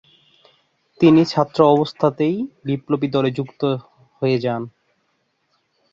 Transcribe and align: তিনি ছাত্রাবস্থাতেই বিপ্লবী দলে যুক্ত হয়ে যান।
তিনি 0.99 1.21
ছাত্রাবস্থাতেই 1.25 2.35
বিপ্লবী 2.65 3.07
দলে 3.07 3.29
যুক্ত 3.31 3.61
হয়ে 4.21 4.37
যান। 4.39 4.61